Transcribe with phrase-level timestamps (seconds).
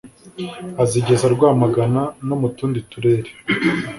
[0.83, 3.31] azigeza rwamagana no mutundi turere